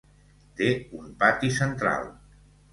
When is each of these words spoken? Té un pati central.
Té 0.61 0.69
un 1.01 1.13
pati 1.25 1.53
central. 1.61 2.13